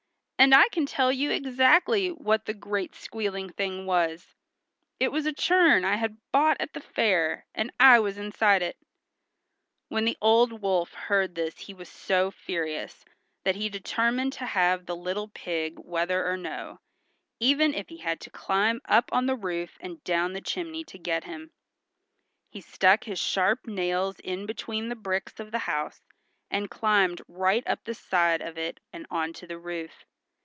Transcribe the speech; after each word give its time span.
"And 0.43 0.55
I 0.55 0.69
can 0.69 0.87
tell 0.87 1.11
you 1.11 1.29
exactly 1.29 2.07
what 2.09 2.45
the 2.47 2.55
great 2.55 2.95
squealing 2.95 3.51
thing 3.51 3.85
was; 3.85 4.33
it 4.99 5.11
was 5.11 5.27
a 5.27 5.33
churn 5.33 5.85
I 5.85 5.97
had 5.97 6.17
bought 6.31 6.57
at 6.59 6.73
the 6.73 6.79
fair, 6.79 7.45
and 7.53 7.69
I 7.79 7.99
was 7.99 8.17
inside 8.17 8.63
it." 8.63 8.75
When 9.89 10.03
the 10.03 10.17
old 10.19 10.59
wolf 10.63 10.93
heard 10.95 11.35
this 11.35 11.59
he 11.59 11.75
was 11.75 11.89
so 11.89 12.31
furious 12.31 13.05
that 13.43 13.55
he 13.55 13.69
determined 13.69 14.33
to 14.33 14.47
have 14.47 14.87
the 14.87 14.95
little 14.95 15.27
pig 15.27 15.77
whether 15.77 16.25
or 16.27 16.37
no, 16.37 16.79
even 17.39 17.75
if 17.75 17.89
he 17.89 17.97
had 17.97 18.19
to 18.21 18.31
climb 18.31 18.81
up 18.85 19.13
on 19.13 19.27
the 19.27 19.35
roof 19.37 19.77
and 19.79 20.03
down 20.03 20.33
the 20.33 20.41
chimney 20.41 20.83
to 20.85 20.97
get 20.97 21.23
him. 21.23 21.51
He 22.49 22.61
stuck 22.61 23.03
his 23.03 23.19
sharp 23.19 23.67
nails 23.67 24.19
in 24.19 24.47
between 24.47 24.89
the 24.89 24.95
bricks 24.95 25.39
of 25.39 25.51
the 25.51 25.59
house 25.69 26.01
and 26.49 26.67
climbed 26.67 27.21
right 27.27 27.63
up 27.67 27.83
the 27.83 27.93
side 27.93 28.41
of 28.41 28.57
it 28.57 28.79
and 28.91 29.05
onto 29.11 29.45
the 29.45 29.59
roof. 29.59 30.03